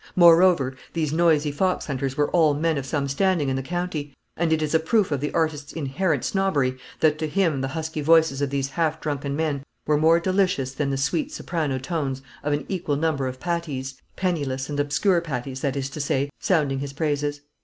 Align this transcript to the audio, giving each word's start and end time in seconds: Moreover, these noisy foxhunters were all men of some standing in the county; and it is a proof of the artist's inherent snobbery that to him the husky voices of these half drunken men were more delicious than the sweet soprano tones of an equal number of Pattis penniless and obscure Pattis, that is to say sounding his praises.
Moreover, 0.15 0.73
these 0.93 1.13
noisy 1.13 1.51
foxhunters 1.53 2.15
were 2.17 2.31
all 2.31 2.55
men 2.55 2.79
of 2.79 2.87
some 2.87 3.07
standing 3.07 3.49
in 3.49 3.55
the 3.55 3.61
county; 3.61 4.15
and 4.35 4.51
it 4.51 4.63
is 4.63 4.73
a 4.73 4.79
proof 4.79 5.11
of 5.11 5.19
the 5.21 5.31
artist's 5.31 5.73
inherent 5.73 6.25
snobbery 6.25 6.75
that 7.01 7.19
to 7.19 7.27
him 7.27 7.61
the 7.61 7.67
husky 7.67 8.01
voices 8.01 8.41
of 8.41 8.49
these 8.49 8.69
half 8.71 8.99
drunken 8.99 9.35
men 9.35 9.61
were 9.85 9.97
more 9.99 10.19
delicious 10.19 10.71
than 10.73 10.89
the 10.89 10.97
sweet 10.97 11.31
soprano 11.31 11.77
tones 11.77 12.23
of 12.41 12.51
an 12.51 12.65
equal 12.67 12.95
number 12.95 13.27
of 13.27 13.39
Pattis 13.39 13.93
penniless 14.15 14.71
and 14.71 14.79
obscure 14.79 15.21
Pattis, 15.21 15.59
that 15.61 15.75
is 15.75 15.87
to 15.91 15.99
say 16.01 16.31
sounding 16.39 16.79
his 16.79 16.93
praises. 16.93 17.41